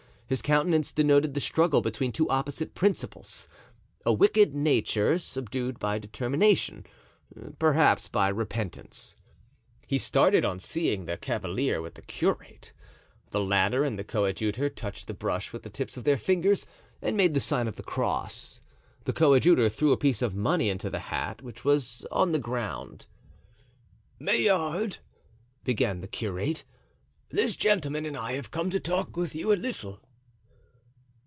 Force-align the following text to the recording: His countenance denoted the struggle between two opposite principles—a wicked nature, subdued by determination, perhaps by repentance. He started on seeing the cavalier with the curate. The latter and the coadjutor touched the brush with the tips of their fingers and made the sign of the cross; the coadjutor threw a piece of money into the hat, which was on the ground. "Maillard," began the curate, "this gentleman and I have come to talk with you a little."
His 0.27 0.41
countenance 0.41 0.93
denoted 0.93 1.33
the 1.33 1.41
struggle 1.41 1.81
between 1.81 2.13
two 2.13 2.29
opposite 2.29 2.73
principles—a 2.73 4.13
wicked 4.13 4.55
nature, 4.55 5.19
subdued 5.19 5.77
by 5.77 5.99
determination, 5.99 6.85
perhaps 7.59 8.07
by 8.07 8.29
repentance. 8.29 9.17
He 9.87 9.97
started 9.97 10.45
on 10.45 10.61
seeing 10.61 11.03
the 11.03 11.17
cavalier 11.17 11.81
with 11.81 11.95
the 11.95 12.01
curate. 12.01 12.71
The 13.31 13.41
latter 13.41 13.83
and 13.83 13.99
the 13.99 14.05
coadjutor 14.05 14.69
touched 14.69 15.07
the 15.07 15.13
brush 15.13 15.51
with 15.51 15.63
the 15.63 15.69
tips 15.69 15.97
of 15.97 16.05
their 16.05 16.15
fingers 16.17 16.65
and 17.01 17.17
made 17.17 17.33
the 17.33 17.41
sign 17.41 17.67
of 17.67 17.75
the 17.75 17.83
cross; 17.83 18.61
the 19.03 19.11
coadjutor 19.11 19.67
threw 19.67 19.91
a 19.91 19.97
piece 19.97 20.21
of 20.21 20.33
money 20.33 20.69
into 20.69 20.89
the 20.89 20.99
hat, 21.11 21.41
which 21.41 21.65
was 21.65 22.05
on 22.09 22.31
the 22.31 22.39
ground. 22.39 23.05
"Maillard," 24.17 24.99
began 25.65 25.99
the 25.99 26.07
curate, 26.07 26.63
"this 27.31 27.57
gentleman 27.57 28.05
and 28.05 28.15
I 28.15 28.31
have 28.35 28.49
come 28.49 28.69
to 28.69 28.79
talk 28.79 29.17
with 29.17 29.35
you 29.35 29.51
a 29.51 29.55
little." 29.55 29.99